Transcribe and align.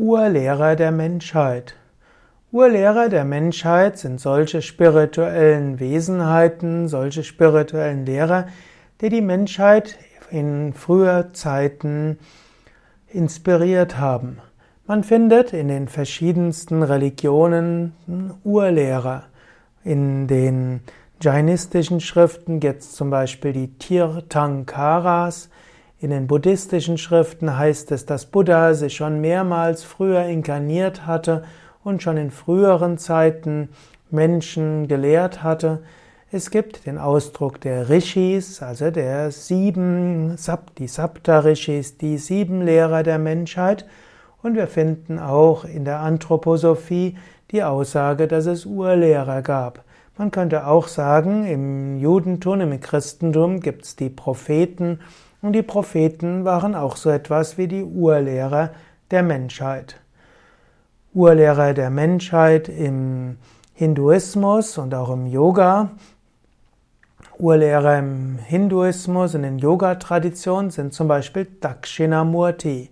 Urlehrer 0.00 0.76
der 0.76 0.92
Menschheit. 0.92 1.74
Urlehrer 2.52 3.10
der 3.10 3.26
Menschheit 3.26 3.98
sind 3.98 4.18
solche 4.18 4.62
spirituellen 4.62 5.78
Wesenheiten, 5.78 6.88
solche 6.88 7.22
spirituellen 7.22 8.06
Lehrer, 8.06 8.46
die 9.02 9.10
die 9.10 9.20
Menschheit 9.20 9.98
in 10.30 10.72
früher 10.72 11.34
Zeiten 11.34 12.18
inspiriert 13.08 13.98
haben. 13.98 14.38
Man 14.86 15.04
findet 15.04 15.52
in 15.52 15.68
den 15.68 15.86
verschiedensten 15.86 16.82
Religionen 16.82 17.92
Urlehrer. 18.42 19.24
In 19.84 20.26
den 20.26 20.80
jainistischen 21.20 22.00
Schriften 22.00 22.58
gibt 22.58 22.80
es 22.80 22.92
zum 22.92 23.10
Beispiel 23.10 23.52
die 23.52 23.74
Tirthankaras, 23.74 25.50
in 26.00 26.08
den 26.08 26.26
buddhistischen 26.26 26.96
Schriften 26.96 27.58
heißt 27.58 27.92
es, 27.92 28.06
dass 28.06 28.24
Buddha 28.24 28.72
sich 28.72 28.96
schon 28.96 29.20
mehrmals 29.20 29.84
früher 29.84 30.24
inkarniert 30.24 31.06
hatte 31.06 31.44
und 31.84 32.02
schon 32.02 32.16
in 32.16 32.30
früheren 32.30 32.96
Zeiten 32.96 33.68
Menschen 34.10 34.88
gelehrt 34.88 35.42
hatte. 35.42 35.82
Es 36.32 36.50
gibt 36.50 36.86
den 36.86 36.96
Ausdruck 36.96 37.60
der 37.60 37.90
Rishis, 37.90 38.62
also 38.62 38.90
der 38.90 39.30
sieben, 39.30 40.36
die 40.78 40.88
Sapta-Rishis, 40.88 41.98
die 41.98 42.16
sieben 42.16 42.62
Lehrer 42.62 43.02
der 43.02 43.18
Menschheit. 43.18 43.84
Und 44.42 44.54
wir 44.54 44.68
finden 44.68 45.18
auch 45.18 45.66
in 45.66 45.84
der 45.84 46.00
Anthroposophie 46.00 47.18
die 47.50 47.62
Aussage, 47.62 48.26
dass 48.26 48.46
es 48.46 48.64
Urlehrer 48.64 49.42
gab. 49.42 49.84
Man 50.16 50.30
könnte 50.30 50.66
auch 50.66 50.88
sagen, 50.88 51.46
im 51.46 51.98
Judentum, 51.98 52.62
im 52.62 52.80
Christentum 52.80 53.60
gibt 53.60 53.84
es 53.84 53.96
die 53.96 54.08
Propheten 54.08 55.00
und 55.42 55.52
die 55.52 55.62
Propheten 55.62 56.44
waren 56.44 56.74
auch 56.74 56.96
so 56.96 57.10
etwas 57.10 57.58
wie 57.58 57.68
die 57.68 57.82
Urlehrer 57.82 58.70
der 59.10 59.22
Menschheit. 59.22 60.00
Urlehrer 61.14 61.74
der 61.74 61.90
Menschheit 61.90 62.68
im 62.68 63.38
Hinduismus 63.74 64.78
und 64.78 64.94
auch 64.94 65.10
im 65.10 65.26
Yoga. 65.26 65.90
Urlehrer 67.38 67.98
im 67.98 68.38
Hinduismus 68.38 69.34
und 69.34 69.44
in 69.44 69.58
Yoga-Traditionen 69.58 70.70
sind 70.70 70.92
zum 70.92 71.08
Beispiel 71.08 71.46
Dakshinamurti. 71.60 72.90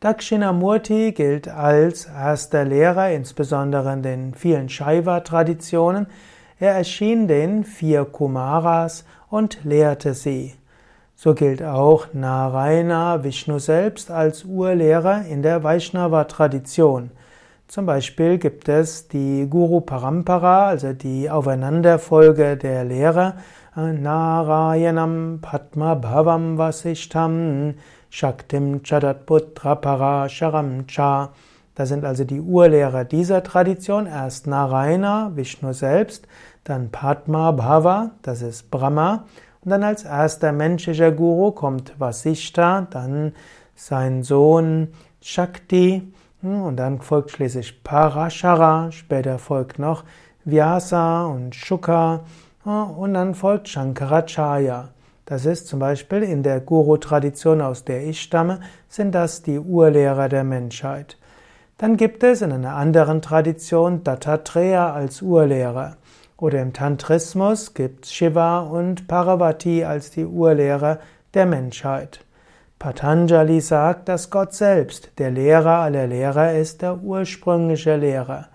Dakshinamurti 0.00 1.12
gilt 1.12 1.48
als 1.48 2.04
erster 2.04 2.66
Lehrer, 2.66 3.10
insbesondere 3.10 3.94
in 3.94 4.02
den 4.02 4.34
vielen 4.34 4.68
Shaiva-Traditionen. 4.68 6.06
Er 6.60 6.72
erschien 6.72 7.26
den 7.26 7.64
vier 7.64 8.04
Kumaras 8.04 9.06
und 9.30 9.64
lehrte 9.64 10.12
sie. 10.12 10.54
So 11.18 11.32
gilt 11.32 11.62
auch 11.62 12.08
Narayana 12.12 13.24
Vishnu 13.24 13.58
selbst 13.58 14.10
als 14.10 14.44
Urlehrer 14.44 15.24
in 15.24 15.40
der 15.40 15.64
Vaishnava-Tradition. 15.64 17.10
Zum 17.68 17.86
Beispiel 17.86 18.36
gibt 18.36 18.68
es 18.68 19.08
die 19.08 19.46
Guru 19.48 19.80
Parampara, 19.80 20.66
also 20.66 20.92
die 20.92 21.30
Aufeinanderfolge 21.30 22.58
der 22.58 22.84
Lehrer, 22.84 23.36
Narayanam 23.74 25.38
Padma 25.40 25.94
Bhavam 25.94 26.58
Vasishtam 26.58 27.76
Shaktim 28.10 28.82
Chadatputra 28.82 29.74
Parasharam 29.74 30.86
Cha. 30.86 31.32
Das 31.74 31.88
sind 31.88 32.04
also 32.04 32.24
die 32.24 32.42
Urlehrer 32.42 33.04
dieser 33.04 33.42
Tradition. 33.42 34.06
Erst 34.06 34.46
Narayana, 34.46 35.32
Vishnu 35.34 35.72
selbst, 35.72 36.28
dann 36.64 36.90
Padma 36.90 37.52
Bhava, 37.52 38.10
das 38.20 38.42
ist 38.42 38.70
Brahma, 38.70 39.24
und 39.66 39.70
dann 39.70 39.82
als 39.82 40.04
erster 40.04 40.52
menschlicher 40.52 41.10
Guru 41.10 41.50
kommt 41.50 41.98
Vasishta, 41.98 42.86
dann 42.88 43.32
sein 43.74 44.22
Sohn 44.22 44.92
Shakti 45.20 46.12
hm, 46.40 46.62
und 46.62 46.76
dann 46.76 47.00
folgt 47.00 47.32
schließlich 47.32 47.82
Parashara, 47.82 48.92
später 48.92 49.40
folgt 49.40 49.80
noch 49.80 50.04
Vyasa 50.44 51.26
und 51.26 51.56
Shuka 51.56 52.20
und 52.64 53.14
dann 53.14 53.34
folgt 53.34 53.68
Shankaracharya. 53.68 54.90
Das 55.24 55.44
ist 55.44 55.66
zum 55.66 55.80
Beispiel 55.80 56.22
in 56.22 56.44
der 56.44 56.60
Guru-Tradition, 56.60 57.60
aus 57.60 57.84
der 57.84 58.06
ich 58.06 58.22
stamme, 58.22 58.60
sind 58.88 59.16
das 59.16 59.42
die 59.42 59.58
Urlehrer 59.58 60.28
der 60.28 60.44
Menschheit. 60.44 61.18
Dann 61.76 61.96
gibt 61.96 62.22
es 62.22 62.40
in 62.40 62.52
einer 62.52 62.76
anderen 62.76 63.20
Tradition 63.20 64.04
Dattatreya 64.04 64.92
als 64.92 65.22
Urlehrer. 65.22 65.96
Oder 66.38 66.60
im 66.60 66.74
Tantrismus 66.74 67.72
gibt 67.72 68.06
Shiva 68.06 68.60
und 68.60 69.08
Parvati 69.08 69.84
als 69.84 70.10
die 70.10 70.26
Urlehrer 70.26 70.98
der 71.32 71.46
Menschheit. 71.46 72.20
Patanjali 72.78 73.62
sagt, 73.62 74.08
dass 74.08 74.28
Gott 74.28 74.52
selbst 74.52 75.12
der 75.18 75.30
Lehrer 75.30 75.78
aller 75.78 76.06
Lehrer 76.06 76.52
ist, 76.52 76.82
der 76.82 76.98
ursprüngliche 76.98 77.96
Lehrer. 77.96 78.48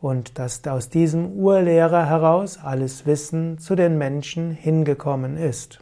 Und 0.00 0.38
dass 0.38 0.66
aus 0.66 0.88
diesem 0.88 1.32
Urlehrer 1.32 2.06
heraus 2.06 2.58
alles 2.62 3.04
Wissen 3.04 3.58
zu 3.58 3.74
den 3.74 3.98
Menschen 3.98 4.50
hingekommen 4.50 5.36
ist. 5.36 5.80